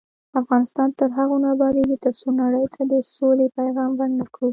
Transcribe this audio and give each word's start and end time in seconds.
افغانستان 0.41 0.89
تر 0.99 1.09
هغو 1.17 1.35
نه 1.43 1.49
ابادیږي، 1.55 1.97
ترڅو 2.05 2.27
نړۍ 2.41 2.65
ته 2.73 2.81
د 2.91 2.93
سولې 3.15 3.45
پیغام 3.59 3.91
ورنکړو. 3.95 4.49